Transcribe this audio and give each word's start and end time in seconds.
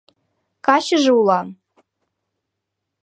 Качыже 0.65 1.11
улам!» 1.19 1.47